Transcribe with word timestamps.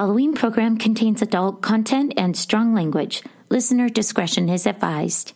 following 0.00 0.32
program 0.32 0.78
contains 0.78 1.20
adult 1.20 1.60
content 1.60 2.14
and 2.16 2.34
strong 2.34 2.72
language. 2.72 3.22
Listener 3.50 3.90
discretion 3.90 4.48
is 4.48 4.66
advised. 4.66 5.34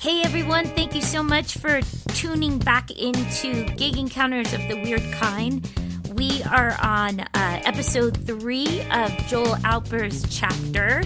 Hey 0.00 0.22
everyone, 0.24 0.64
thank 0.74 0.96
you 0.96 1.00
so 1.00 1.22
much 1.22 1.58
for 1.58 1.80
tuning 2.08 2.58
back 2.58 2.90
into 2.90 3.66
Gig 3.76 3.96
Encounters 3.96 4.52
of 4.52 4.62
the 4.62 4.82
Weird 4.82 5.04
Kind. 5.12 5.64
We 6.12 6.42
are 6.42 6.76
on 6.82 7.20
uh, 7.20 7.26
episode 7.34 8.26
three 8.26 8.82
of 8.90 9.16
Joel 9.28 9.54
Alpers' 9.62 10.24
chapter 10.28 11.04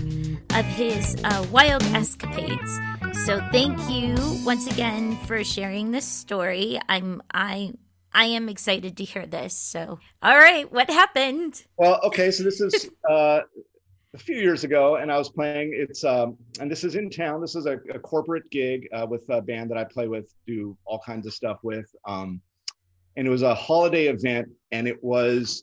of 0.55 0.65
his 0.65 1.15
uh, 1.25 1.47
wild 1.53 1.83
escapades. 1.83 2.79
So 3.27 3.47
thank 3.53 3.79
you 3.91 4.15
once 4.47 4.67
again 4.67 5.19
for 5.27 5.45
sharing 5.45 5.91
this 5.91 6.07
story. 6.07 6.81
I'm 6.89 7.21
I 7.35 7.75
I 8.19 8.25
am 8.25 8.49
excited 8.49 8.97
to 8.97 9.05
hear 9.05 9.27
this. 9.27 9.55
So 9.55 10.01
all 10.23 10.37
right, 10.37 10.71
what 10.73 10.91
happened? 10.91 11.65
Well, 11.77 12.01
okay, 12.03 12.33
so 12.33 12.43
this 12.43 12.61
is 12.61 12.91
uh, 13.09 13.43
a 14.13 14.19
few 14.19 14.35
years 14.35 14.65
ago, 14.65 14.97
and 14.97 15.13
I 15.13 15.17
was 15.17 15.29
playing. 15.29 15.71
It's 15.73 16.03
um, 16.03 16.37
and 16.61 16.69
this 16.69 16.83
is 16.83 16.97
in 16.97 17.11
town. 17.11 17.41
This 17.41 17.55
is 17.55 17.67
a, 17.67 17.79
a 17.95 17.99
corporate 18.01 18.51
gig 18.51 18.89
uh, 18.93 19.07
with 19.09 19.25
a 19.29 19.41
band 19.41 19.71
that 19.71 19.79
I 19.79 19.85
play 19.85 20.09
with, 20.09 20.35
do 20.49 20.77
all 20.85 20.99
kinds 20.99 21.29
of 21.29 21.33
stuff 21.33 21.59
with. 21.63 21.87
Um, 22.09 22.41
and 23.17 23.25
it 23.25 23.31
was 23.31 23.43
a 23.43 23.55
holiday 23.55 24.09
event, 24.09 24.49
and 24.73 24.89
it 24.89 25.01
was 25.01 25.63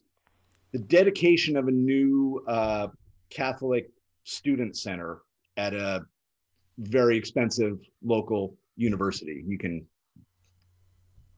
the 0.72 0.80
dedication 0.80 1.58
of 1.58 1.68
a 1.68 1.72
new 1.72 2.42
uh, 2.48 2.88
Catholic 3.30 3.90
student 4.24 4.78
center 4.78 5.20
at 5.58 5.74
a 5.74 6.06
very 6.78 7.18
expensive 7.18 7.80
local 8.02 8.56
university. 8.78 9.44
You 9.46 9.58
can 9.58 9.86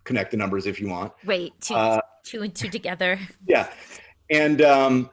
connect 0.07 0.31
the 0.31 0.38
numbers 0.38 0.66
if 0.66 0.79
you 0.79 0.88
want. 0.88 1.11
Wait, 1.25 1.53
two, 1.61 1.75
uh, 1.75 2.02
two 2.23 2.41
and 2.41 2.55
two 2.55 2.70
together. 2.70 3.20
Yeah, 3.45 3.70
and 4.29 4.61
um, 4.61 5.09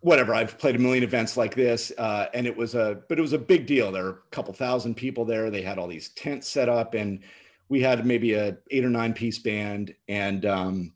whatever. 0.00 0.34
I've 0.34 0.58
played 0.58 0.76
a 0.76 0.78
million 0.78 1.04
events 1.04 1.36
like 1.36 1.54
this, 1.54 1.92
uh, 1.98 2.26
and 2.34 2.46
it 2.46 2.56
was 2.56 2.74
a, 2.74 3.02
but 3.08 3.18
it 3.18 3.22
was 3.22 3.32
a 3.32 3.38
big 3.38 3.66
deal. 3.66 3.92
There 3.92 4.04
were 4.04 4.22
a 4.26 4.30
couple 4.30 4.52
thousand 4.52 4.96
people 4.96 5.24
there. 5.24 5.50
They 5.50 5.62
had 5.62 5.78
all 5.78 5.86
these 5.86 6.10
tents 6.10 6.48
set 6.48 6.68
up, 6.68 6.94
and 6.94 7.20
we 7.68 7.80
had 7.80 8.04
maybe 8.04 8.34
a 8.34 8.56
eight 8.70 8.84
or 8.84 8.90
nine 8.90 9.12
piece 9.12 9.38
band, 9.38 9.94
and 10.08 10.44
um, 10.44 10.92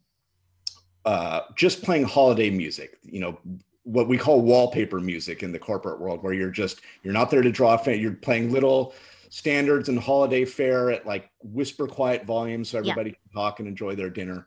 uh, 1.05 1.41
just 1.56 1.82
playing 1.82 2.05
holiday 2.05 2.50
music. 2.50 2.98
You 3.03 3.20
know, 3.20 3.38
what 3.84 4.08
we 4.08 4.19
call 4.19 4.42
wallpaper 4.42 5.00
music 5.00 5.42
in 5.42 5.53
the 5.53 5.58
corporate 5.58 6.00
world, 6.00 6.22
where 6.22 6.32
you're 6.32 6.50
just 6.50 6.80
you're 7.03 7.14
not 7.14 7.30
there 7.30 7.42
to 7.42 7.50
draw. 7.50 7.75
A 7.75 7.78
fan, 7.78 7.98
you're 8.00 8.12
playing 8.12 8.53
little 8.53 8.94
standards 9.31 9.89
and 9.89 9.98
holiday 9.98 10.45
fare 10.45 10.91
at 10.91 11.06
like 11.06 11.31
whisper 11.42 11.86
quiet 11.86 12.27
volume, 12.27 12.64
so 12.64 12.78
everybody 12.78 13.11
yeah. 13.11 13.17
can 13.17 13.33
talk 13.33 13.61
and 13.61 13.69
enjoy 13.69 13.95
their 13.95 14.11
dinner. 14.11 14.47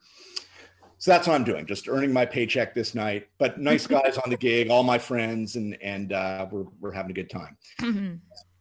So 0.99 1.11
that's 1.11 1.27
what 1.27 1.33
I'm 1.33 1.43
doing, 1.43 1.65
just 1.65 1.89
earning 1.89 2.13
my 2.13 2.25
paycheck 2.25 2.73
this 2.73 2.93
night. 2.95 3.27
But 3.37 3.59
nice 3.59 3.87
guys 3.87 4.17
on 4.17 4.29
the 4.29 4.37
gig, 4.37 4.69
all 4.69 4.83
my 4.83 4.97
friends, 4.97 5.55
and 5.55 5.75
and 5.81 6.13
uh, 6.13 6.47
we're 6.51 6.65
we're 6.79 6.91
having 6.91 7.11
a 7.11 7.13
good 7.13 7.29
time 7.29 7.57
mm-hmm. 7.81 8.15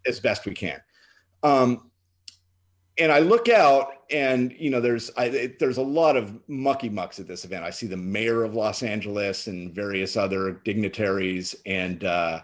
as 0.06 0.18
best 0.18 0.46
we 0.46 0.54
can. 0.54 0.80
Um, 1.42 1.90
and 2.98 3.10
I 3.10 3.20
look 3.20 3.48
out, 3.48 3.88
and 4.10 4.52
you 4.58 4.70
know, 4.70 4.80
there's 4.80 5.10
I, 5.16 5.26
it, 5.26 5.58
there's 5.58 5.78
a 5.78 5.82
lot 5.82 6.16
of 6.16 6.38
mucky 6.48 6.88
mucks 6.88 7.18
at 7.20 7.26
this 7.26 7.44
event. 7.44 7.64
I 7.64 7.70
see 7.70 7.86
the 7.86 7.96
mayor 7.96 8.44
of 8.44 8.54
Los 8.54 8.82
Angeles 8.82 9.46
and 9.46 9.74
various 9.74 10.16
other 10.16 10.60
dignitaries, 10.64 11.54
and 11.64 12.04
uh, 12.04 12.42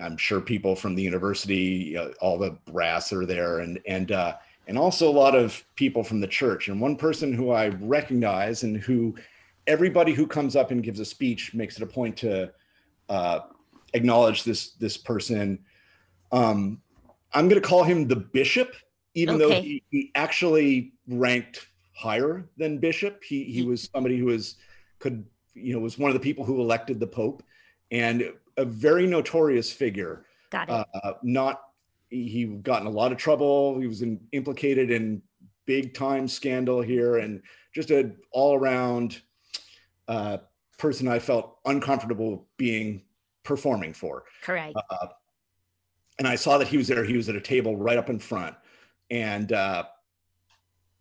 I'm 0.00 0.16
sure 0.16 0.40
people 0.40 0.76
from 0.76 0.94
the 0.94 1.02
university, 1.02 1.96
uh, 1.96 2.08
all 2.20 2.38
the 2.38 2.56
brass 2.70 3.12
are 3.12 3.26
there, 3.26 3.60
and 3.60 3.80
and 3.86 4.12
uh, 4.12 4.36
and 4.66 4.78
also 4.78 5.08
a 5.08 5.12
lot 5.12 5.34
of 5.34 5.64
people 5.76 6.02
from 6.02 6.20
the 6.20 6.26
church. 6.26 6.68
And 6.68 6.80
one 6.80 6.96
person 6.96 7.32
who 7.32 7.50
I 7.50 7.68
recognize, 7.68 8.62
and 8.62 8.76
who 8.76 9.14
everybody 9.66 10.12
who 10.12 10.26
comes 10.26 10.56
up 10.56 10.70
and 10.70 10.82
gives 10.82 11.00
a 11.00 11.04
speech 11.04 11.54
makes 11.54 11.76
it 11.76 11.82
a 11.82 11.86
point 11.86 12.16
to 12.18 12.52
uh, 13.08 13.40
acknowledge 13.92 14.44
this 14.44 14.72
this 14.72 14.96
person. 14.96 15.58
Um, 16.32 16.80
I'm 17.32 17.48
going 17.48 17.60
to 17.60 17.68
call 17.68 17.84
him 17.84 18.08
the 18.08 18.16
bishop 18.16 18.74
even 19.16 19.36
okay. 19.36 19.44
though 19.44 19.60
he, 19.62 19.82
he, 19.90 20.12
actually 20.14 20.92
ranked 21.08 21.68
higher 21.94 22.46
than 22.58 22.78
bishop 22.78 23.24
he 23.24 23.44
he 23.44 23.62
was 23.62 23.88
somebody 23.92 24.18
who 24.18 24.26
was 24.26 24.56
could 24.98 25.24
you 25.54 25.72
know 25.72 25.80
was 25.80 25.98
one 25.98 26.10
of 26.10 26.14
the 26.14 26.20
people 26.20 26.44
who 26.44 26.60
elected 26.60 27.00
the 27.00 27.06
pope 27.06 27.42
and 27.90 28.30
a 28.56 28.64
very 28.64 29.06
notorious 29.06 29.72
figure 29.72 30.26
got 30.50 30.68
it. 30.68 30.86
Uh, 30.94 31.12
not 31.22 31.62
he 32.08 32.44
got 32.44 32.80
in 32.80 32.86
a 32.86 32.90
lot 32.90 33.12
of 33.12 33.18
trouble. 33.18 33.78
He 33.80 33.86
was 33.86 34.02
in, 34.02 34.20
implicated 34.32 34.90
in 34.90 35.22
big 35.66 35.94
time 35.94 36.28
scandal 36.28 36.80
here 36.80 37.16
and 37.16 37.42
just 37.74 37.90
a 37.90 38.12
all 38.30 38.54
around 38.54 39.20
uh, 40.08 40.38
person 40.78 41.08
i 41.08 41.18
felt 41.18 41.58
uncomfortable 41.64 42.46
being 42.56 43.02
performing 43.42 43.92
for. 43.92 44.24
Correct. 44.42 44.76
Uh, 44.90 45.08
and 46.18 46.26
i 46.26 46.34
saw 46.34 46.58
that 46.58 46.68
he 46.68 46.76
was 46.76 46.88
there. 46.88 47.04
He 47.04 47.16
was 47.16 47.28
at 47.28 47.36
a 47.36 47.40
table 47.40 47.76
right 47.76 47.98
up 47.98 48.10
in 48.10 48.18
front. 48.18 48.54
And 49.10 49.52
uh, 49.52 49.84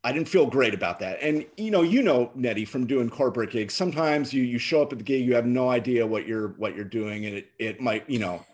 I 0.05 0.11
didn't 0.11 0.29
feel 0.29 0.45
great 0.45 0.75
about 0.75 0.99
that. 0.99 1.17
And 1.19 1.47
you 1.57 1.71
know, 1.71 1.81
you 1.81 2.03
know, 2.03 2.29
Nettie 2.35 2.63
from 2.63 2.85
doing 2.85 3.09
corporate 3.09 3.49
gigs. 3.49 3.73
Sometimes 3.73 4.31
you 4.31 4.43
you 4.43 4.59
show 4.59 4.83
up 4.83 4.91
at 4.91 4.99
the 4.99 5.03
gig, 5.03 5.25
you 5.25 5.33
have 5.33 5.47
no 5.47 5.71
idea 5.71 6.05
what 6.05 6.27
you're 6.27 6.49
what 6.49 6.75
you're 6.75 6.85
doing, 6.85 7.25
and 7.25 7.38
it 7.38 7.47
it 7.57 7.81
might 7.81 8.07
you 8.07 8.19
know 8.19 8.45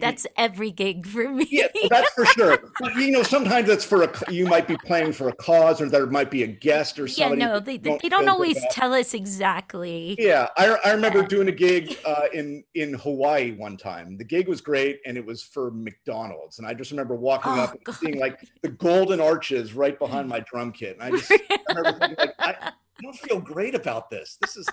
that's 0.00 0.26
every 0.36 0.70
gig 0.70 1.06
for 1.06 1.28
me. 1.28 1.46
yeah, 1.50 1.68
that's 1.88 2.10
for 2.12 2.24
sure. 2.26 2.58
But, 2.80 2.94
you 2.96 3.10
know, 3.10 3.22
sometimes 3.22 3.68
that's 3.68 3.84
for 3.84 4.02
a 4.02 4.32
you 4.32 4.46
might 4.46 4.66
be 4.66 4.76
playing 4.78 5.12
for 5.12 5.28
a 5.28 5.32
cause, 5.32 5.80
or 5.80 5.88
there 5.88 6.06
might 6.06 6.30
be 6.30 6.42
a 6.42 6.46
guest 6.46 6.98
or 6.98 7.08
somebody. 7.08 7.40
Yeah, 7.40 7.48
no, 7.48 7.60
they, 7.60 7.78
don't, 7.78 8.00
they 8.02 8.08
don't 8.08 8.28
always 8.28 8.58
tell 8.70 8.94
us 8.94 9.14
exactly. 9.14 10.16
Yeah, 10.18 10.48
I, 10.56 10.76
I 10.84 10.92
remember 10.92 11.22
doing 11.22 11.48
a 11.48 11.52
gig 11.52 11.96
uh, 12.04 12.24
in 12.32 12.64
in 12.74 12.94
Hawaii 12.94 13.52
one 13.52 13.76
time. 13.76 14.16
The 14.16 14.24
gig 14.24 14.48
was 14.48 14.60
great, 14.60 15.00
and 15.06 15.16
it 15.16 15.24
was 15.24 15.42
for 15.42 15.70
McDonald's, 15.70 16.58
and 16.58 16.66
I 16.66 16.74
just 16.74 16.90
remember 16.90 17.14
walking 17.14 17.52
oh, 17.52 17.60
up 17.60 17.74
and 17.74 17.84
God. 17.84 17.96
seeing 17.96 18.18
like 18.18 18.40
the 18.62 18.68
golden 18.68 19.20
arches 19.20 19.72
right 19.74 19.98
behind 19.98 20.28
my 20.28 20.40
drum 20.50 20.72
kit, 20.72 20.98
and 21.00 21.02
I 21.02 21.16
just 21.18 21.30
I 21.32 21.58
remember 21.68 21.98
thinking 21.98 22.16
like 22.18 22.34
I, 22.38 22.56
I 22.60 22.72
don't 23.02 23.16
feel 23.16 23.40
great 23.40 23.74
about 23.74 24.10
this. 24.10 24.38
This 24.40 24.56
is 24.56 24.66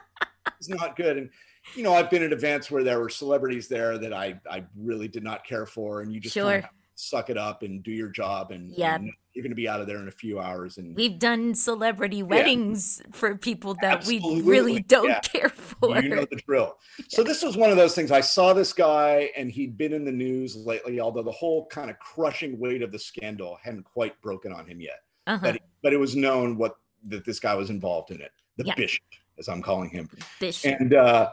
this 0.60 0.68
is 0.68 0.70
not 0.70 0.96
good, 0.96 1.18
and 1.18 1.30
you 1.76 1.84
know, 1.84 1.94
I've 1.94 2.10
been 2.10 2.24
at 2.24 2.32
events 2.32 2.70
where 2.72 2.84
there 2.84 3.00
were 3.00 3.10
celebrities 3.10 3.68
there 3.68 3.98
that 3.98 4.14
I 4.14 4.40
I 4.50 4.66
really 4.78 5.08
did 5.08 5.24
not 5.24 5.46
care 5.46 5.66
for, 5.66 6.02
and 6.02 6.14
you 6.14 6.20
just 6.20 6.34
sure. 6.34 6.52
kind 6.52 6.64
of 6.64 6.70
suck 6.96 7.30
it 7.30 7.38
up 7.38 7.64
and 7.64 7.82
do 7.84 7.92
your 7.92 8.10
job, 8.10 8.52
and 8.52 8.72
yeah, 8.72 8.98
you're 9.34 9.44
going 9.44 9.52
to 9.52 9.56
be 9.56 9.70
out 9.70 9.80
of 9.80 9.88
there 9.88 10.00
in 10.00 10.08
a 10.08 10.12
few 10.12 10.40
hours. 10.40 10.78
And 10.78 10.96
we've 10.96 11.18
done 11.18 11.56
celebrity 11.56 12.24
weddings 12.24 13.02
yeah. 13.04 13.16
for 13.16 13.36
people 13.38 13.76
that 13.82 14.00
Absolutely. 14.00 14.42
we 14.42 14.50
really 14.50 14.82
don't 14.82 15.10
yeah. 15.10 15.20
care 15.20 15.50
for. 15.50 16.02
You 16.02 16.10
know 16.10 16.26
the 16.30 16.42
drill. 16.46 16.78
Yeah. 16.98 17.06
So 17.10 17.24
this 17.24 17.42
was 17.42 17.58
one 17.58 17.72
of 17.72 17.78
those 17.78 17.96
things. 17.96 18.12
I 18.12 18.22
saw 18.22 18.54
this 18.54 18.74
guy, 18.74 19.32
and 19.36 19.50
he'd 19.50 19.78
been 19.78 19.94
in 19.94 20.06
the 20.06 20.12
news 20.12 20.56
lately, 20.56 21.00
although 21.00 21.24
the 21.24 21.32
whole 21.32 21.66
kind 21.68 21.90
of 21.90 21.98
crushing 22.00 22.60
weight 22.60 22.82
of 22.82 22.92
the 22.92 23.00
scandal 23.00 23.58
hadn't 23.62 23.84
quite 23.84 24.20
broken 24.22 24.52
on 24.52 24.66
him 24.66 24.82
yet. 24.82 25.04
Uh-huh. 25.28 25.40
But 25.42 25.62
but 25.82 25.94
it 25.94 25.98
was 25.98 26.16
known 26.16 26.58
what 26.58 26.76
that 27.08 27.26
this 27.26 27.40
guy 27.40 27.56
was 27.56 27.70
involved 27.70 28.12
in 28.12 28.22
it. 28.22 28.32
The 28.58 28.74
bishop 28.76 29.04
as 29.40 29.48
I'm 29.48 29.62
calling 29.62 29.90
him. 29.90 30.10
Bishop. 30.40 30.80
And 30.80 30.94
uh, 30.94 31.32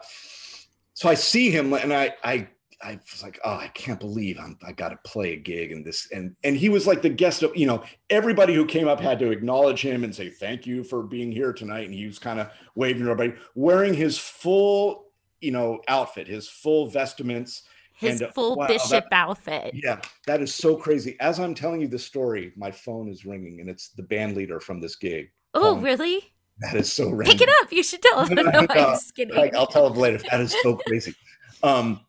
so 0.93 1.09
I 1.09 1.13
see 1.13 1.51
him, 1.51 1.73
and 1.73 1.93
I, 1.93 2.15
I, 2.23 2.47
I 2.81 2.99
was 3.11 3.21
like, 3.21 3.39
oh, 3.43 3.55
I 3.55 3.67
can't 3.69 3.99
believe 3.99 4.39
I'm, 4.39 4.57
I 4.65 4.71
got 4.71 4.89
to 4.89 4.99
play 5.03 5.33
a 5.33 5.37
gig 5.37 5.71
in 5.71 5.83
this. 5.83 6.07
And 6.11 6.35
and 6.43 6.55
he 6.55 6.69
was 6.69 6.85
like 6.87 7.01
the 7.01 7.09
guest 7.09 7.43
of, 7.43 7.55
you 7.55 7.65
know, 7.65 7.83
everybody 8.09 8.53
who 8.53 8.65
came 8.65 8.87
up 8.87 8.99
had 8.99 9.19
to 9.19 9.31
acknowledge 9.31 9.81
him 9.81 10.03
and 10.03 10.13
say 10.15 10.29
thank 10.29 10.65
you 10.67 10.83
for 10.83 11.03
being 11.03 11.31
here 11.31 11.53
tonight. 11.53 11.85
And 11.85 11.93
he 11.93 12.05
was 12.05 12.19
kind 12.19 12.39
of 12.39 12.49
waving 12.75 13.01
everybody, 13.01 13.33
wearing 13.55 13.93
his 13.93 14.17
full, 14.17 15.05
you 15.41 15.51
know, 15.51 15.81
outfit, 15.87 16.27
his 16.27 16.47
full 16.47 16.87
vestments. 16.87 17.63
His 17.93 18.21
and, 18.21 18.29
uh, 18.29 18.33
full 18.33 18.57
wow, 18.57 18.67
bishop 18.67 19.05
that, 19.09 19.11
outfit. 19.11 19.71
Yeah, 19.73 19.99
that 20.27 20.39
is 20.39 20.53
so 20.53 20.75
crazy. 20.75 21.17
As 21.19 21.39
I'm 21.39 21.55
telling 21.55 21.81
you 21.81 21.87
the 21.87 21.97
story, 21.97 22.53
my 22.55 22.69
phone 22.69 23.09
is 23.09 23.25
ringing, 23.25 23.59
and 23.59 23.67
it's 23.67 23.89
the 23.89 24.03
band 24.03 24.37
leader 24.37 24.59
from 24.59 24.79
this 24.79 24.95
gig. 24.95 25.31
Oh, 25.55 25.77
really? 25.77 26.31
That 26.61 26.75
is 26.75 26.91
so 26.91 27.09
random. 27.09 27.37
Pick 27.37 27.47
it 27.47 27.49
up. 27.61 27.71
You 27.71 27.83
should 27.83 28.01
tell 28.01 28.25
him. 28.25 28.35
no, 28.35 28.51
I'm 28.53 28.67
just 28.67 29.15
kidding. 29.15 29.35
Like, 29.35 29.55
I'll 29.55 29.67
tell 29.67 29.87
him 29.87 29.93
later. 29.93 30.19
That 30.31 30.41
is 30.41 30.55
so 30.63 30.75
crazy. 30.75 31.13
Um, 31.61 32.01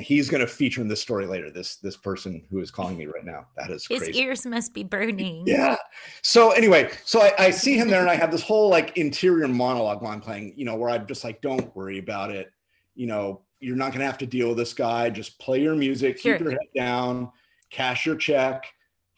he's 0.00 0.28
going 0.28 0.40
to 0.40 0.46
feature 0.46 0.80
in 0.80 0.88
this 0.88 1.00
story 1.00 1.26
later. 1.26 1.50
This 1.50 1.76
this 1.76 1.96
person 1.96 2.42
who 2.50 2.60
is 2.60 2.70
calling 2.70 2.96
me 2.96 3.06
right 3.06 3.24
now. 3.24 3.46
That 3.56 3.70
is 3.70 3.86
his 3.86 3.98
crazy. 3.98 4.20
ears 4.20 4.46
must 4.46 4.74
be 4.74 4.84
burning. 4.84 5.44
Yeah. 5.46 5.76
So 6.22 6.50
anyway, 6.50 6.90
so 7.04 7.22
I, 7.22 7.32
I 7.38 7.50
see 7.50 7.76
him 7.76 7.88
there, 7.88 8.00
and 8.00 8.10
I 8.10 8.14
have 8.14 8.30
this 8.30 8.42
whole 8.42 8.68
like 8.68 8.96
interior 8.96 9.48
monologue 9.48 10.02
while 10.02 10.12
I'm 10.12 10.20
playing. 10.20 10.54
You 10.56 10.64
know, 10.64 10.76
where 10.76 10.90
I'm 10.90 11.06
just 11.06 11.24
like, 11.24 11.40
don't 11.40 11.74
worry 11.74 11.98
about 11.98 12.30
it. 12.30 12.52
You 12.94 13.06
know, 13.06 13.42
you're 13.60 13.76
not 13.76 13.90
going 13.90 14.00
to 14.00 14.06
have 14.06 14.18
to 14.18 14.26
deal 14.26 14.48
with 14.48 14.58
this 14.58 14.74
guy. 14.74 15.10
Just 15.10 15.38
play 15.38 15.62
your 15.62 15.74
music, 15.74 16.18
sure. 16.18 16.38
keep 16.38 16.42
your 16.44 16.52
head 16.52 16.68
down, 16.74 17.30
cash 17.70 18.06
your 18.06 18.16
check. 18.16 18.66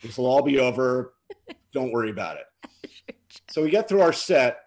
This 0.02 0.18
will 0.18 0.26
all 0.26 0.42
be 0.42 0.58
over. 0.58 1.14
don't 1.72 1.92
worry 1.92 2.10
about 2.10 2.36
it. 2.36 2.44
So 3.50 3.62
we 3.62 3.70
get 3.70 3.88
through 3.88 4.02
our 4.02 4.12
set, 4.12 4.60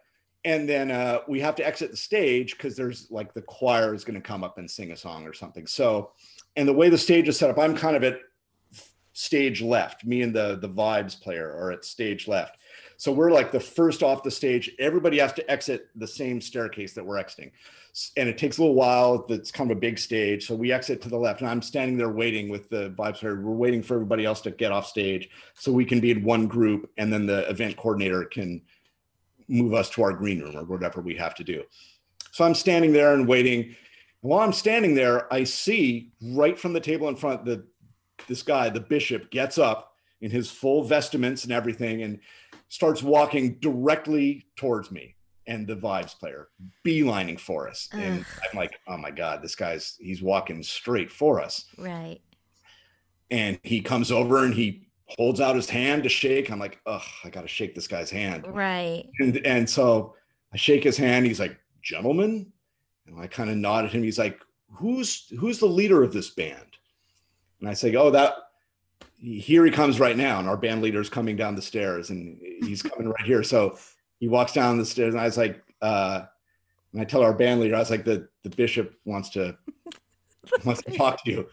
and 0.44 0.68
then 0.68 0.90
uh, 0.90 1.20
we 1.28 1.40
have 1.42 1.56
to 1.56 1.66
exit 1.66 1.92
the 1.92 1.98
stage 1.98 2.58
because 2.58 2.76
there's 2.76 3.10
like 3.12 3.34
the 3.34 3.44
choir 3.44 3.94
is 3.94 4.04
going 4.04 4.20
to 4.20 4.28
come 4.28 4.44
up 4.44 4.58
and 4.58 4.70
sing 4.70 4.92
a 4.92 4.98
song 4.98 5.28
or 5.28 5.34
something. 5.34 5.68
So, 5.68 6.12
and 6.56 6.68
the 6.68 6.74
way 6.74 6.90
the 6.90 6.98
stage 6.98 7.28
is 7.28 7.38
set 7.38 7.50
up, 7.50 7.60
I'm 7.60 7.76
kind 7.76 7.96
of 7.96 8.04
at 8.04 8.20
stage 9.14 9.62
left. 9.62 10.06
Me 10.06 10.22
and 10.22 10.34
the 10.34 10.58
the 10.60 10.70
vibes 10.70 11.20
player 11.20 11.48
are 11.48 11.72
at 11.72 11.86
stage 11.86 12.28
left. 12.28 12.58
So 13.02 13.12
we're 13.12 13.32
like 13.32 13.52
the 13.52 13.60
first 13.60 14.04
off 14.04 14.22
the 14.22 14.30
stage. 14.30 14.70
Everybody 14.78 15.18
has 15.18 15.34
to 15.34 15.50
exit 15.50 15.90
the 15.96 16.06
same 16.06 16.40
staircase 16.40 16.94
that 16.94 17.04
we're 17.04 17.18
exiting. 17.18 17.52
And 18.16 18.30
it 18.30 18.38
takes 18.38 18.60
a 18.60 18.62
little 18.62 18.76
while. 18.76 19.26
It's 19.30 19.52
kind 19.52 19.72
of 19.72 19.78
a 19.78 19.80
big 19.80 19.98
stage. 19.98 20.46
So 20.46 20.54
we 20.54 20.72
exit 20.72 21.02
to 21.02 21.10
the 21.10 21.18
left, 21.18 21.42
and 21.42 21.50
I'm 21.50 21.64
standing 21.64 21.98
there 21.98 22.12
waiting 22.12 22.48
with 22.48 22.70
the 22.70 22.92
vibes. 22.92 23.24
We're 23.24 23.42
waiting 23.42 23.82
for 23.82 23.96
everybody 23.96 24.24
else 24.24 24.40
to 24.42 24.52
get 24.52 24.72
off 24.72 24.86
stage 24.86 25.32
so 25.56 25.72
we 25.72 25.84
can 25.84 26.00
be 26.00 26.12
in 26.12 26.24
one 26.24 26.46
group, 26.46 26.92
and 27.00 27.12
then 27.12 27.26
the 27.26 27.50
event 27.50 27.76
coordinator 27.76 28.24
can 28.24 28.62
move 29.48 29.74
us 29.74 29.90
to 29.90 30.04
our 30.04 30.14
green 30.14 30.40
room 30.40 30.56
or 30.56 30.64
whatever 30.66 31.02
we 31.02 31.16
have 31.16 31.34
to 31.34 31.44
do. 31.44 31.64
So 32.30 32.46
I'm 32.46 32.54
standing 32.54 32.94
there 32.94 33.16
and 33.16 33.28
waiting. 33.28 33.76
While 34.20 34.42
I'm 34.42 34.54
standing 34.54 34.94
there, 34.94 35.34
I 35.34 35.46
see 35.46 36.12
right 36.22 36.58
from 36.58 36.74
the 36.74 36.80
table 36.80 37.10
in 37.10 37.16
front 37.16 37.46
the 37.46 37.66
this 38.28 38.44
guy, 38.44 38.70
the 38.70 38.80
bishop, 38.80 39.32
gets 39.32 39.58
up 39.58 39.96
in 40.22 40.30
his 40.30 40.52
full 40.52 40.84
vestments 40.84 41.46
and 41.46 41.52
everything 41.52 42.04
and 42.04 42.20
starts 42.72 43.04
walking 43.04 43.56
directly 43.56 44.46
towards 44.56 44.92
me 44.92 45.14
and 45.46 45.68
the 45.68 45.76
vibes 45.76 46.18
player 46.18 46.48
beelining 46.86 47.38
for 47.38 47.68
us. 47.68 47.90
Ugh. 47.92 48.00
And 48.00 48.26
I'm 48.50 48.58
like, 48.58 48.80
oh 48.88 48.96
my 48.96 49.12
God, 49.12 49.44
this 49.44 49.56
guy's 49.56 49.98
he's 50.00 50.22
walking 50.22 50.64
straight 50.64 51.12
for 51.12 51.42
us. 51.42 51.66
Right. 51.78 52.22
And 53.30 53.60
he 53.64 53.82
comes 53.82 54.10
over 54.10 54.46
and 54.46 54.54
he 54.54 54.88
holds 55.08 55.42
out 55.42 55.58
his 55.58 55.70
hand 55.70 56.04
to 56.04 56.10
shake. 56.10 56.50
I'm 56.50 56.60
like, 56.60 56.80
oh, 56.86 57.04
I 57.26 57.30
gotta 57.30 57.50
shake 57.50 57.76
this 57.76 57.90
guy's 57.90 58.10
hand. 58.10 58.46
Right. 58.48 59.04
And 59.20 59.46
and 59.46 59.70
so 59.70 60.16
I 60.54 60.58
shake 60.58 60.86
his 60.86 60.96
hand. 60.96 61.26
He's 61.26 61.42
like, 61.42 61.60
gentlemen. 61.82 62.54
And 63.06 63.20
I 63.20 63.28
kind 63.28 63.50
of 63.50 63.58
nod 63.58 63.84
at 63.84 63.92
him. 63.92 64.02
He's 64.02 64.20
like, 64.20 64.40
who's 64.72 65.28
who's 65.38 65.60
the 65.60 65.66
leader 65.66 66.04
of 66.04 66.14
this 66.14 66.30
band? 66.30 66.78
And 67.60 67.68
I 67.68 67.74
say, 67.74 67.94
oh, 67.98 68.12
that 68.12 68.34
here 69.20 69.66
he 69.66 69.72
comes 69.72 70.00
right 70.00 70.18
now. 70.18 70.40
And 70.40 70.48
our 70.48 70.58
band 70.58 70.82
leader 70.82 71.00
is 71.00 71.10
coming 71.10 71.36
down 71.36 71.56
the 71.56 71.62
stairs 71.62 72.10
and 72.10 72.40
he's 72.64 72.82
coming 72.82 73.10
right 73.10 73.26
here. 73.26 73.44
So 73.44 73.78
he 74.20 74.28
walks 74.28 74.54
down 74.54 74.78
the 74.78 74.86
stairs 74.86 75.14
and 75.14 75.22
I 75.22 75.26
was 75.26 75.38
like, 75.38 75.62
uh, 75.82 76.24
and 76.94 77.02
I 77.02 77.06
tell 77.06 77.22
our 77.22 77.34
band 77.34 77.62
leader, 77.62 77.76
I 77.76 77.80
was 77.80 77.90
like, 77.90 78.06
the, 78.06 78.28
the 78.44 78.50
bishop 78.50 78.96
wants 79.06 79.30
to, 79.32 79.58
wants 80.66 80.82
to 80.84 80.92
talk 80.92 81.24
to 81.24 81.32
you. 81.32 81.48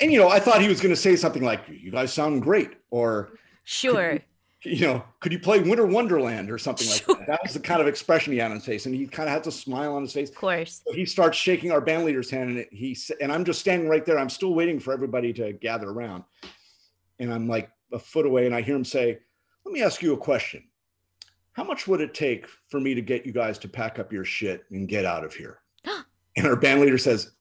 And, 0.00 0.10
you 0.10 0.18
know, 0.18 0.28
I 0.28 0.40
thought 0.40 0.62
he 0.62 0.68
was 0.68 0.80
going 0.80 0.94
to 0.94 1.00
say 1.00 1.16
something 1.16 1.42
like, 1.42 1.62
you 1.68 1.90
guys 1.90 2.12
sound 2.12 2.42
great. 2.42 2.76
Or 2.90 3.38
sure. 3.64 4.18
You 4.64 4.86
know, 4.86 5.04
could 5.20 5.32
you 5.32 5.40
play 5.40 5.60
Winter 5.60 5.86
Wonderland 5.86 6.50
or 6.50 6.56
something 6.56 6.88
like 6.88 7.02
sure. 7.02 7.16
that? 7.16 7.26
That 7.26 7.40
was 7.42 7.52
the 7.52 7.60
kind 7.60 7.80
of 7.80 7.88
expression 7.88 8.32
he 8.32 8.38
had 8.38 8.52
on 8.52 8.58
his 8.58 8.64
face, 8.64 8.86
and 8.86 8.94
he 8.94 9.08
kind 9.08 9.28
of 9.28 9.34
had 9.34 9.44
a 9.44 9.50
smile 9.50 9.94
on 9.94 10.02
his 10.02 10.12
face. 10.12 10.28
Of 10.28 10.36
course, 10.36 10.82
so 10.86 10.92
he 10.92 11.04
starts 11.04 11.36
shaking 11.36 11.72
our 11.72 11.80
band 11.80 12.04
leader's 12.04 12.30
hand, 12.30 12.50
and 12.50 12.66
he 12.70 12.96
and 13.20 13.32
I'm 13.32 13.44
just 13.44 13.58
standing 13.58 13.88
right 13.88 14.06
there. 14.06 14.20
I'm 14.20 14.30
still 14.30 14.54
waiting 14.54 14.78
for 14.78 14.92
everybody 14.92 15.32
to 15.32 15.52
gather 15.52 15.90
around, 15.90 16.22
and 17.18 17.32
I'm 17.32 17.48
like 17.48 17.70
a 17.92 17.98
foot 17.98 18.26
away, 18.26 18.46
and 18.46 18.54
I 18.54 18.62
hear 18.62 18.76
him 18.76 18.84
say, 18.84 19.18
"Let 19.64 19.72
me 19.72 19.82
ask 19.82 20.02
you 20.02 20.12
a 20.14 20.18
question. 20.18 20.64
How 21.52 21.64
much 21.64 21.86
would 21.86 22.00
it 22.00 22.14
take 22.14 22.46
for 22.46 22.80
me 22.80 22.94
to 22.94 23.02
get 23.02 23.26
you 23.26 23.32
guys 23.32 23.58
to 23.58 23.68
pack 23.68 23.98
up 23.98 24.12
your 24.12 24.24
shit 24.24 24.64
and 24.70 24.88
get 24.88 25.04
out 25.04 25.24
of 25.24 25.34
here?" 25.34 25.60
and 26.36 26.46
our 26.46 26.56
band 26.56 26.80
leader 26.80 26.98
says, 26.98 27.32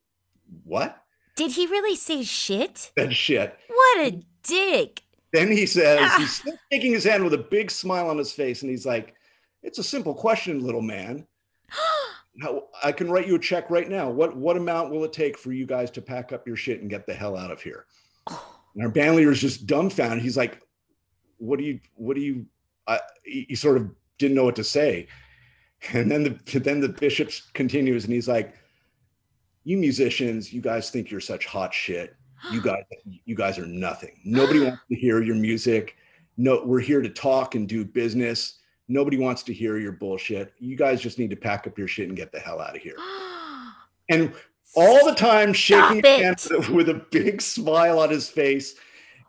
"What?" 0.63 1.01
Did 1.35 1.51
he 1.51 1.65
really 1.68 1.95
say 1.95 2.23
shit? 2.23 2.91
That 2.95 3.13
shit. 3.13 3.57
What 3.68 4.07
a 4.07 4.21
dick. 4.44 5.01
Then 5.31 5.50
he 5.50 5.65
says, 5.65 6.00
ah. 6.01 6.15
he's 6.19 6.35
still 6.35 6.57
shaking 6.71 6.91
his 6.91 7.06
hand 7.06 7.23
with 7.23 7.33
a 7.33 7.38
big 7.38 7.71
smile 7.71 8.09
on 8.09 8.18
his 8.18 8.33
face, 8.33 8.62
and 8.62 8.69
he's 8.69 8.85
like, 8.85 9.15
It's 9.63 9.79
a 9.79 9.83
simple 9.83 10.13
question, 10.13 10.63
little 10.63 10.81
man. 10.81 11.25
How, 12.41 12.63
I 12.83 12.91
can 12.91 13.09
write 13.12 13.27
you 13.27 13.35
a 13.35 13.39
check 13.39 13.69
right 13.69 13.89
now. 13.89 14.09
What 14.09 14.38
what 14.38 14.56
amount 14.56 14.89
will 14.89 15.03
it 15.03 15.12
take 15.12 15.38
for 15.38 15.51
you 15.51 15.65
guys 15.65 15.91
to 15.91 16.01
pack 16.01 16.31
up 16.31 16.47
your 16.47 16.56
shit 16.56 16.81
and 16.81 16.89
get 16.89 17.06
the 17.06 17.13
hell 17.13 17.35
out 17.38 17.51
of 17.51 17.62
here? 17.62 17.85
Oh. 18.27 18.50
And 18.73 18.83
our 18.83 18.89
band 18.89 19.15
leader 19.15 19.31
is 19.31 19.41
just 19.41 19.68
dumbfounded. 19.68 20.21
He's 20.23 20.38
like, 20.38 20.62
"What 21.38 21.59
do 21.59 21.65
you? 21.65 21.79
What 21.95 22.15
do 22.15 22.21
you?" 22.21 22.45
He, 23.23 23.45
he 23.50 23.56
sort 23.56 23.77
of 23.77 23.89
didn't 24.18 24.35
know 24.35 24.44
what 24.44 24.56
to 24.57 24.63
say. 24.63 25.07
And 25.94 26.09
then 26.09 26.23
the 26.23 26.59
then 26.59 26.79
the 26.79 26.89
bishop 26.89 27.31
continues, 27.53 28.06
and 28.06 28.13
he's 28.13 28.27
like, 28.27 28.56
"You 29.63 29.77
musicians, 29.77 30.53
you 30.53 30.62
guys 30.62 30.89
think 30.89 31.12
you're 31.12 31.19
such 31.19 31.45
hot 31.45 31.73
shit 31.73 32.15
you 32.50 32.62
guys 32.63 32.83
you 33.25 33.35
guys 33.35 33.57
are 33.57 33.68
nothing 33.68 34.19
nobody 34.23 34.59
wants 34.65 34.81
to 34.89 34.95
hear 34.95 35.21
your 35.21 35.35
music 35.35 35.95
no 36.38 36.63
we're 36.65 36.79
here 36.79 37.01
to 37.01 37.09
talk 37.09 37.56
and 37.56 37.68
do 37.68 37.85
business 37.85 38.59
nobody 38.88 39.18
wants 39.18 39.44
to 39.44 39.53
hear 39.53 39.77
your 39.77 39.91
bullshit 39.91 40.53
you 40.59 40.75
guys 40.75 41.01
just 41.01 41.19
need 41.19 41.29
to 41.29 41.35
pack 41.35 41.68
up 41.68 41.77
your 41.77 41.88
shit 41.88 42.07
and 42.07 42.18
get 42.18 42.31
the 42.31 42.39
hell 42.39 42.59
out 42.59 42.75
of 42.75 42.81
here 42.81 42.95
and 44.09 44.33
all 44.75 45.06
the 45.06 45.15
time 45.15 45.53
shaking 45.53 46.03
hands 46.03 46.50
with 46.69 46.89
a 46.89 47.06
big 47.12 47.41
smile 47.41 48.00
on 48.00 48.09
his 48.09 48.29
face. 48.29 48.75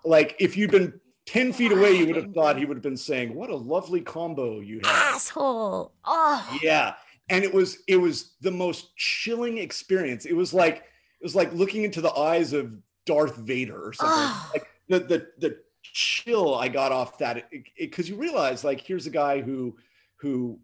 Like 0.05 0.37
if 0.39 0.57
you'd 0.57 0.71
been 0.71 1.01
10 1.27 1.53
feet 1.53 1.73
away 1.73 1.93
you 1.93 2.07
would 2.07 2.17
have 2.17 2.33
thought 2.33 2.59
he 2.59 2.65
would 2.65 2.77
have 2.77 2.83
been 2.83 2.97
saying 2.97 3.35
what 3.35 3.49
a 3.51 3.57
lovely 3.57 4.01
combo 4.01 4.61
you 4.61 4.81
have 4.85 5.15
asshole. 5.15 5.93
Oh 6.05 6.59
yeah. 6.63 6.95
And 7.29 7.45
it 7.45 7.55
was 7.55 7.79
it 7.87 7.97
was 7.97 8.35
the 8.41 8.51
most 8.51 8.97
chilling 8.97 9.59
experience. 9.59 10.27
It 10.27 10.35
was 10.35 10.53
like 10.53 10.77
it 10.77 11.25
was 11.25 11.35
like 11.35 11.53
looking 11.53 11.85
into 11.85 12.01
the 12.01 12.13
eyes 12.13 12.53
of 12.53 12.77
Darth 13.07 13.37
Vader 13.37 13.81
or 13.81 13.93
something. 13.93 14.17
Oh. 14.19 14.51
Like 14.53 14.67
the 14.89 14.99
the 15.01 15.27
the 15.39 15.59
chill 15.83 16.55
I 16.55 16.69
got 16.69 16.93
off 16.93 17.19
that 17.19 17.49
because 17.79 18.09
you 18.09 18.17
realize 18.17 18.65
like 18.65 18.81
here's 18.81 19.07
a 19.07 19.11
guy 19.11 19.41
who 19.41 19.77
who 20.17 20.59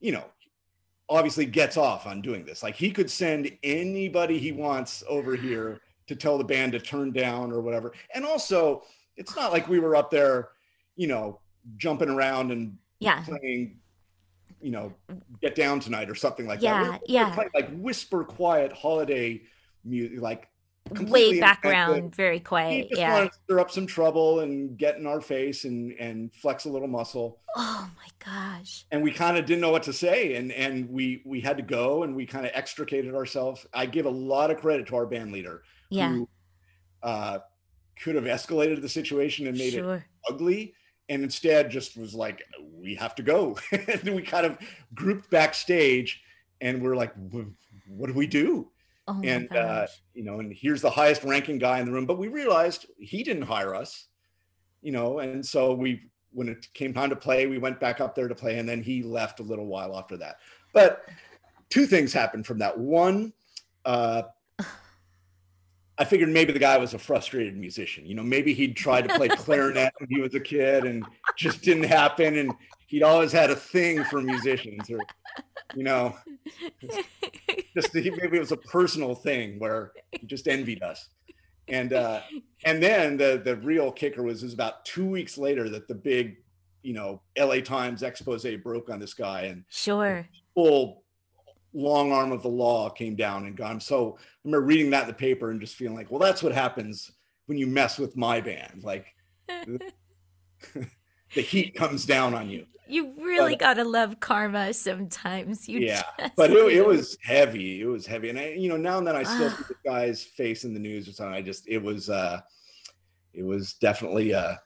you 0.00 0.12
know 0.12 0.24
obviously 1.08 1.44
gets 1.46 1.76
off 1.76 2.06
on 2.06 2.20
doing 2.20 2.44
this. 2.44 2.62
Like 2.62 2.74
he 2.74 2.90
could 2.90 3.10
send 3.10 3.50
anybody 3.62 4.38
he 4.38 4.52
wants 4.52 5.04
over 5.08 5.36
here 5.36 5.80
to 6.06 6.16
tell 6.16 6.38
the 6.38 6.44
band 6.44 6.72
to 6.72 6.80
turn 6.80 7.12
down 7.12 7.52
or 7.52 7.60
whatever. 7.60 7.92
And 8.14 8.24
also, 8.24 8.84
it's 9.16 9.36
not 9.36 9.52
like 9.52 9.68
we 9.68 9.78
were 9.78 9.94
up 9.94 10.10
there, 10.10 10.50
you 10.96 11.06
know, 11.06 11.40
jumping 11.76 12.08
around 12.08 12.50
and 12.50 12.76
yeah. 12.98 13.22
playing, 13.24 13.78
you 14.60 14.70
know, 14.70 14.92
get 15.40 15.54
down 15.54 15.80
tonight 15.80 16.08
or 16.08 16.14
something 16.14 16.46
like 16.46 16.62
yeah, 16.62 16.82
that. 16.82 16.92
We're, 16.92 16.98
yeah, 17.06 17.36
we're 17.36 17.50
like 17.54 17.70
whisper 17.76 18.24
quiet 18.24 18.72
holiday 18.72 19.42
music, 19.84 20.20
like 20.20 20.48
way 21.00 21.40
background, 21.40 22.14
very 22.14 22.40
quiet. 22.40 22.88
Yeah. 22.90 23.12
wanted 23.12 23.32
to 23.32 23.38
stir 23.44 23.60
up 23.60 23.70
some 23.70 23.86
trouble 23.86 24.40
and 24.40 24.76
get 24.76 24.96
in 24.96 25.06
our 25.06 25.20
face 25.20 25.64
and 25.64 25.92
and 25.98 26.32
flex 26.34 26.64
a 26.64 26.68
little 26.68 26.88
muscle. 26.88 27.40
Oh 27.56 27.90
my 27.96 28.08
gosh. 28.24 28.86
And 28.90 29.02
we 29.02 29.12
kind 29.12 29.36
of 29.36 29.46
didn't 29.46 29.60
know 29.60 29.70
what 29.70 29.84
to 29.84 29.92
say. 29.92 30.36
And 30.36 30.52
and 30.52 30.88
we 30.88 31.22
we 31.24 31.40
had 31.40 31.56
to 31.56 31.62
go 31.62 32.02
and 32.02 32.14
we 32.16 32.26
kind 32.26 32.46
of 32.46 32.52
extricated 32.54 33.14
ourselves. 33.14 33.66
I 33.72 33.86
give 33.86 34.06
a 34.06 34.10
lot 34.10 34.50
of 34.50 34.58
credit 34.58 34.86
to 34.88 34.96
our 34.96 35.06
band 35.06 35.32
leader. 35.32 35.62
Yeah. 35.90 36.10
Who, 36.10 36.28
uh, 37.02 37.38
could 38.02 38.14
have 38.14 38.24
escalated 38.24 38.80
the 38.80 38.88
situation 38.88 39.46
and 39.46 39.56
made 39.56 39.72
sure. 39.72 39.96
it 39.96 40.02
ugly. 40.28 40.74
And 41.08 41.22
instead 41.22 41.70
just 41.70 41.96
was 41.96 42.14
like, 42.14 42.42
we 42.72 42.94
have 42.94 43.14
to 43.16 43.22
go. 43.22 43.58
and 43.72 44.14
we 44.14 44.22
kind 44.22 44.46
of 44.46 44.58
grouped 44.94 45.30
backstage 45.30 46.22
and 46.60 46.82
we're 46.82 46.96
like, 46.96 47.12
what 47.88 48.06
do 48.06 48.14
we 48.14 48.26
do? 48.26 48.70
Oh 49.08 49.20
and 49.24 49.54
uh, 49.54 49.86
you 50.14 50.22
know, 50.22 50.38
and 50.38 50.52
here's 50.52 50.80
the 50.80 50.90
highest 50.90 51.24
ranking 51.24 51.58
guy 51.58 51.80
in 51.80 51.86
the 51.86 51.92
room. 51.92 52.06
But 52.06 52.18
we 52.18 52.28
realized 52.28 52.86
he 52.98 53.24
didn't 53.24 53.42
hire 53.42 53.74
us, 53.74 54.06
you 54.80 54.92
know, 54.92 55.18
and 55.18 55.44
so 55.44 55.74
we 55.74 56.02
when 56.32 56.48
it 56.48 56.66
came 56.72 56.94
time 56.94 57.10
to 57.10 57.16
play, 57.16 57.46
we 57.46 57.58
went 57.58 57.80
back 57.80 58.00
up 58.00 58.14
there 58.14 58.28
to 58.28 58.34
play, 58.34 58.58
and 58.58 58.68
then 58.68 58.82
he 58.82 59.02
left 59.02 59.40
a 59.40 59.42
little 59.42 59.66
while 59.66 59.98
after 59.98 60.16
that. 60.16 60.36
But 60.72 61.04
two 61.68 61.86
things 61.86 62.12
happened 62.12 62.46
from 62.46 62.58
that. 62.58 62.78
One, 62.78 63.32
uh, 63.84 64.22
I 65.98 66.04
figured 66.04 66.30
maybe 66.30 66.52
the 66.52 66.58
guy 66.58 66.78
was 66.78 66.94
a 66.94 66.98
frustrated 66.98 67.56
musician. 67.56 68.06
You 68.06 68.14
know, 68.14 68.22
maybe 68.22 68.54
he'd 68.54 68.76
tried 68.76 69.08
to 69.08 69.14
play 69.14 69.28
clarinet 69.36 69.92
when 69.98 70.08
he 70.10 70.20
was 70.20 70.34
a 70.34 70.40
kid 70.40 70.84
and 70.84 71.04
just 71.36 71.62
didn't 71.62 71.84
happen. 71.84 72.38
And 72.38 72.52
he'd 72.92 73.02
always 73.02 73.32
had 73.32 73.50
a 73.50 73.56
thing 73.56 74.04
for 74.04 74.20
musicians, 74.20 74.88
or 74.90 75.00
you 75.74 75.82
know, 75.82 76.14
just 77.74 77.94
maybe 77.94 78.36
it 78.36 78.38
was 78.38 78.52
a 78.52 78.56
personal 78.58 79.14
thing 79.14 79.58
where 79.58 79.92
he 80.12 80.26
just 80.26 80.46
envied 80.46 80.82
us. 80.82 81.08
And 81.68 81.94
uh, 81.94 82.20
and 82.64 82.82
then 82.82 83.16
the 83.16 83.40
the 83.42 83.56
real 83.56 83.90
kicker 83.90 84.22
was 84.22 84.42
was 84.42 84.52
about 84.52 84.84
two 84.84 85.06
weeks 85.06 85.38
later 85.38 85.70
that 85.70 85.88
the 85.88 85.94
big, 85.94 86.36
you 86.82 86.92
know, 86.92 87.22
LA 87.36 87.60
Times 87.60 88.02
expose 88.02 88.46
broke 88.62 88.90
on 88.90 89.00
this 89.00 89.14
guy 89.14 89.42
and 89.42 89.64
sure 89.70 90.28
full 90.54 91.02
long 91.72 92.12
arm 92.12 92.30
of 92.30 92.42
the 92.42 92.48
law 92.48 92.90
came 92.90 93.16
down 93.16 93.46
and 93.46 93.56
gone. 93.56 93.80
So 93.80 94.18
I 94.18 94.22
remember 94.44 94.66
reading 94.66 94.90
that 94.90 95.04
in 95.04 95.08
the 95.08 95.14
paper 95.14 95.50
and 95.50 95.58
just 95.58 95.76
feeling 95.76 95.96
like, 95.96 96.10
well, 96.10 96.20
that's 96.20 96.42
what 96.42 96.52
happens 96.52 97.10
when 97.46 97.56
you 97.56 97.66
mess 97.66 97.98
with 97.98 98.18
my 98.18 98.42
band. 98.42 98.82
Like 98.84 99.06
the 101.34 101.42
heat 101.42 101.74
comes 101.74 102.04
down 102.04 102.34
on 102.34 102.50
you 102.50 102.66
you 102.92 103.14
really 103.18 103.54
but, 103.54 103.60
gotta 103.60 103.84
love 103.84 104.20
karma 104.20 104.72
sometimes. 104.74 105.68
You 105.68 105.80
yeah, 105.80 106.02
but 106.36 106.50
it, 106.50 106.76
it, 106.76 106.86
was 106.86 107.16
heavy. 107.22 107.80
It 107.80 107.86
was 107.86 108.06
heavy, 108.06 108.28
and 108.28 108.38
I, 108.38 108.50
you 108.50 108.68
know, 108.68 108.76
now 108.76 108.98
and 108.98 109.06
then 109.06 109.16
I 109.16 109.22
still 109.22 109.50
see 109.50 109.64
the 109.68 109.74
guy's 109.90 110.22
face 110.22 110.64
in 110.64 110.74
the 110.74 110.80
news 110.80 111.08
or 111.08 111.12
something. 111.12 111.34
I 111.34 111.40
just, 111.42 111.66
it 111.66 111.82
was, 111.82 112.10
uh 112.10 112.40
it 113.32 113.44
was 113.44 113.74
definitely 113.74 114.32
a, 114.32 114.60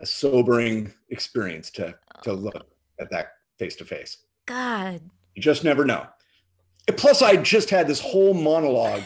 a 0.00 0.06
sobering 0.06 0.92
experience 1.10 1.70
to 1.72 1.94
to 2.22 2.30
oh. 2.30 2.34
look 2.34 2.66
at 2.98 3.10
that 3.10 3.32
face 3.58 3.76
to 3.76 3.84
face. 3.84 4.18
God, 4.46 5.00
you 5.34 5.42
just 5.42 5.62
never 5.62 5.84
know. 5.84 6.06
Plus, 6.96 7.22
I 7.22 7.36
just 7.36 7.70
had 7.70 7.86
this 7.86 8.00
whole 8.00 8.34
monologue, 8.34 9.02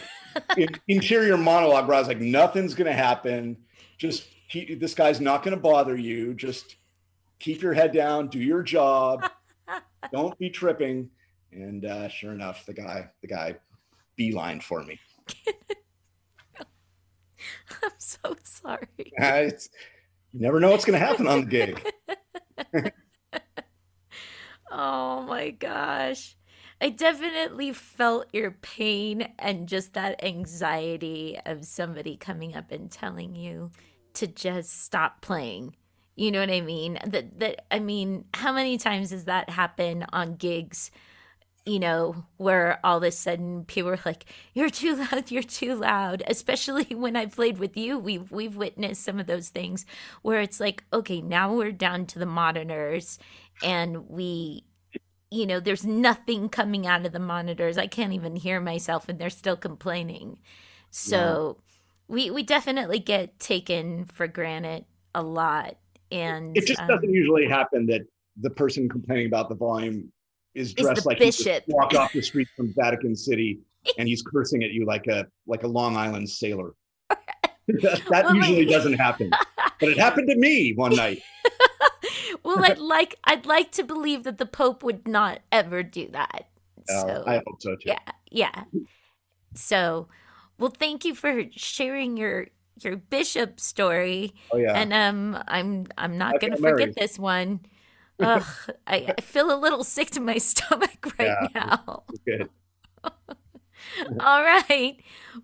interior 0.89 1.37
monologue, 1.37 1.89
where 1.89 1.97
I 1.97 1.99
was 1.99 2.09
like, 2.09 2.21
"Nothing's 2.21 2.75
gonna 2.75 2.93
happen. 2.93 3.57
Just 3.99 4.29
he, 4.47 4.75
this 4.75 4.95
guy's 4.95 5.21
not 5.21 5.43
gonna 5.43 5.57
bother 5.57 5.97
you. 5.97 6.35
Just." 6.35 6.77
keep 7.39 7.63
your 7.63 7.75
head 7.75 7.93
down, 7.93 8.29
do 8.29 8.39
your 8.39 8.63
job, 8.63 9.29
don't 10.13 10.39
be 10.39 10.51
tripping. 10.51 11.11
And 11.53 11.85
uh, 11.85 12.09
sure 12.09 12.33
enough, 12.33 12.67
the 12.67 12.75
guy, 12.75 13.11
the 13.23 13.29
guy 13.29 13.57
beeline 14.17 14.61
for 14.61 14.83
me. 14.83 14.99
I'm 17.83 17.91
so 17.99 18.37
sorry. 18.43 19.13
Uh, 19.21 19.51
you 20.33 20.41
never 20.41 20.61
know 20.61 20.71
what's 20.71 20.85
going 20.85 20.99
to 20.99 21.05
happen 21.05 21.27
on 21.27 21.43
the 21.43 21.47
gig. 21.47 21.93
oh 24.71 25.23
my 25.23 25.51
gosh. 25.51 26.37
I 26.79 26.91
definitely 26.91 27.73
felt 27.73 28.27
your 28.35 28.51
pain 28.51 29.33
and 29.39 29.67
just 29.67 29.95
that 29.95 30.23
anxiety 30.23 31.39
of 31.47 31.65
somebody 31.65 32.19
coming 32.19 32.55
up 32.55 32.71
and 32.71 32.91
telling 32.91 33.35
you 33.35 33.71
to 34.17 34.27
just 34.27 34.83
stop 34.85 35.21
playing. 35.23 35.77
You 36.17 36.31
know 36.31 36.41
what 36.41 36.51
I 36.51 36.61
mean? 36.63 36.99
That 37.07 37.39
that 37.41 37.67
I 37.71 37.79
mean, 37.79 38.25
how 38.35 38.53
many 38.53 38.79
times 38.79 39.11
does 39.11 39.25
that 39.25 39.51
happen 39.51 40.07
on 40.13 40.37
gigs? 40.37 40.91
You 41.67 41.81
know, 41.81 42.25
where 42.37 42.79
all 42.85 42.99
of 42.99 43.03
a 43.03 43.11
sudden 43.11 43.65
people 43.65 43.91
are 43.91 44.01
like, 44.07 44.25
"You're 44.55 44.71
too 44.71 44.97
loud, 44.97 45.31
you're 45.31 45.43
too 45.43 45.75
loud." 45.75 46.23
Especially 46.27 46.85
when 46.95 47.17
I 47.17 47.27
played 47.27 47.59
with 47.59 47.77
you, 47.77 47.99
we've 47.99 48.31
we've 48.31 48.57
witnessed 48.57 49.03
some 49.05 49.21
of 49.21 49.27
those 49.27 49.51
things 49.51 49.85
where 50.23 50.41
it's 50.41 50.61
like, 50.61 50.85
okay, 50.93 51.21
now 51.21 51.55
we're 51.55 51.73
down 51.73 52.07
to 52.07 52.19
the 52.19 52.27
monitors, 52.27 53.19
and 53.63 54.09
we 54.09 54.65
you 55.31 55.47
know, 55.47 55.61
there's 55.61 55.85
nothing 55.85 56.49
coming 56.49 56.87
out 56.87 57.05
of 57.05 57.13
the 57.13 57.19
monitors. 57.19 57.79
I 57.79 57.87
can't 57.89 58.13
even 58.13 58.37
hear 58.37 58.61
myself 58.61 59.09
and 59.09 59.19
they're 59.19 59.31
still 59.31 59.57
complaining. 59.57 60.39
So 60.91 61.59
yeah. 61.59 61.76
We 62.09 62.31
we 62.31 62.43
definitely 62.43 62.99
get 62.99 63.39
taken 63.39 64.05
for 64.07 64.27
granted 64.27 64.85
a 65.15 65.23
lot. 65.23 65.77
And 66.13 66.57
it 66.57 66.67
just 66.67 66.81
um, 66.81 66.89
doesn't 66.89 67.13
usually 67.13 67.47
happen 67.47 67.87
that 67.87 68.03
the 68.41 68.51
person 68.51 68.89
complaining 68.89 69.27
about 69.27 69.49
the 69.49 69.55
volume 69.55 70.13
is 70.55 70.73
dressed 70.73 70.99
is 70.99 71.07
like 71.07 71.19
bishop. 71.19 71.65
he 71.67 71.73
walked 71.73 71.95
off 71.95 72.13
the 72.13 72.23
street 72.23 72.49
from 72.57 72.73
Vatican 72.77 73.17
City 73.17 73.61
and 73.99 74.09
he's 74.09 74.23
cursing 74.23 74.63
at 74.63 74.71
you 74.71 74.87
like 74.87 75.07
a 75.07 75.27
like 75.47 75.63
a 75.65 75.69
Long 75.69 75.97
Island 75.97 76.29
sailor. 76.29 76.75
that 77.69 78.03
well, 78.11 78.35
usually 78.35 78.67
like... 78.67 78.69
doesn't 78.69 78.95
happen. 78.95 79.31
But 79.81 79.89
it 79.91 79.99
happened 79.99 80.29
to 80.29 80.37
me 80.37 80.73
one 80.75 80.95
night 80.97 81.23
well, 82.43 82.65
I'd 82.65 82.79
like 82.79 83.17
I'd 83.25 83.47
like 83.47 83.73
to 83.73 83.85
believe 83.85 84.25
that 84.25 84.39
the 84.39 84.47
Pope 84.47 84.83
would 84.83 85.07
not 85.07 85.41
ever 85.51 85.83
do 85.83 86.09
that. 86.13 86.49
So, 86.87 87.25
I 87.27 87.43
hope 87.47 87.61
so 87.61 87.75
too. 87.75 87.87
Yeah, 87.87 87.99
yeah. 88.31 88.65
So, 89.55 90.07
well, 90.59 90.71
thank 90.71 91.05
you 91.05 91.15
for 91.15 91.45
sharing 91.53 92.17
your 92.17 92.49
your 92.83 92.97
bishop 92.97 93.61
story. 93.61 94.35
Oh 94.51 94.57
yeah. 94.57 94.73
And 94.73 94.93
um, 94.93 95.43
I'm 95.49 95.87
I'm 95.97 96.19
not 96.19 96.41
gonna 96.41 96.57
forget 96.57 96.95
this 96.95 97.19
one. 97.19 97.61
Ugh, 98.19 98.45
I, 98.87 99.15
I, 99.19 99.21
feel 99.21 99.55
a 99.55 99.61
little 99.61 99.85
sick 99.85 100.11
to 100.13 100.21
my 100.21 100.39
stomach 100.39 101.07
right 101.19 101.37
yeah, 101.43 101.49
now. 101.55 102.05
Good. 102.25 102.49
All 104.21 104.43
right. 104.43 104.97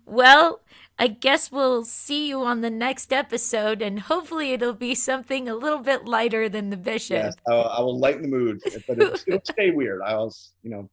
Well, 0.07 0.61
I 0.97 1.07
guess 1.07 1.51
we'll 1.51 1.85
see 1.85 2.27
you 2.27 2.41
on 2.41 2.61
the 2.61 2.69
next 2.69 3.13
episode, 3.13 3.81
and 3.81 3.99
hopefully 3.99 4.53
it'll 4.53 4.73
be 4.73 4.95
something 4.95 5.47
a 5.47 5.55
little 5.55 5.79
bit 5.79 6.05
lighter 6.05 6.49
than 6.49 6.69
the 6.69 6.77
bishop. 6.77 7.17
Yes, 7.17 7.35
I, 7.47 7.53
I 7.53 7.81
will 7.81 7.99
lighten 7.99 8.23
the 8.23 8.27
mood, 8.27 8.61
but 8.87 8.99
it'll, 8.99 9.15
it'll 9.27 9.41
stay 9.43 9.71
weird. 9.71 10.01
I'll, 10.03 10.33
you 10.63 10.71
know, 10.71 10.89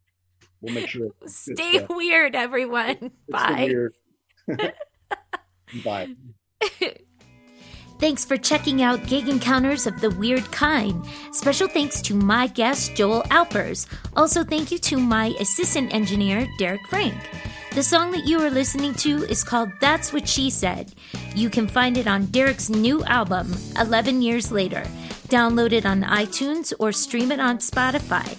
we'll 0.61 0.75
make 0.75 0.89
sure. 0.89 1.09
Stay 1.27 1.81
uh, 1.81 1.87
weird, 1.89 2.35
everyone. 2.35 3.11
Bye. 3.29 3.67
Weird. 3.69 3.95
Bye. 5.85 6.15
Thanks 8.01 8.25
for 8.25 8.39
checking 8.39 8.83
out 8.83 9.07
Gig 9.07 9.29
Encounters 9.29 9.87
of 9.87 10.01
the 10.01 10.11
Weird 10.11 10.51
Kind. 10.51 11.05
Special 11.33 11.69
thanks 11.69 12.01
to 12.03 12.15
my 12.15 12.47
guest, 12.47 12.95
Joel 12.95 13.25
Alpers. 13.31 13.87
Also, 14.17 14.43
thank 14.43 14.73
you 14.73 14.79
to 14.79 14.97
my 14.97 15.35
assistant 15.39 15.93
engineer, 15.93 16.49
Derek 16.59 16.81
Frank. 16.89 17.15
The 17.75 17.83
song 17.83 18.11
that 18.13 18.27
you 18.27 18.41
are 18.41 18.51
listening 18.51 18.95
to 18.95 19.25
is 19.25 19.45
called 19.45 19.71
That's 19.81 20.15
What 20.15 20.27
She 20.27 20.49
Said. 20.49 20.95
You 21.37 21.51
can 21.51 21.69
find 21.69 21.99
it 21.99 22.07
on 22.07 22.25
Derek's 22.27 22.71
new 22.71 23.05
album, 23.05 23.55
11 23.79 24.23
Years 24.23 24.51
Later. 24.51 24.83
Download 25.29 25.73
it 25.73 25.85
on 25.85 26.03
iTunes 26.03 26.73
or 26.79 26.93
stream 26.93 27.31
it 27.31 27.39
on 27.39 27.59
Spotify. 27.59 28.37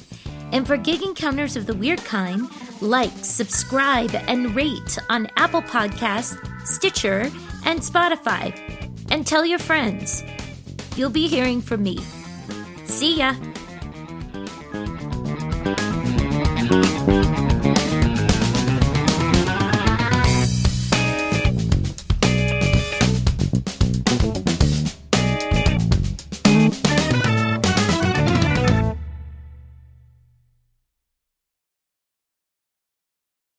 And 0.52 0.68
for 0.68 0.76
gig 0.76 1.04
encounters 1.04 1.56
of 1.56 1.68
the 1.68 1.76
weird 1.76 2.04
kind, 2.04 2.50
like, 2.82 3.12
subscribe, 3.22 4.14
and 4.28 4.56
rate 4.56 4.98
on 5.10 5.28
Apple 5.38 5.62
Podcasts, 5.62 6.38
Stitcher, 6.66 7.32
and 7.66 7.80
Spotify. 7.80 8.54
And 9.12 9.26
tell 9.26 9.46
your 9.46 9.60
friends. 9.60 10.24
You'll 10.96 11.10
be 11.10 11.28
hearing 11.28 11.62
from 11.62 11.84
me. 11.84 12.00
See 12.86 13.18
ya! 13.18 13.36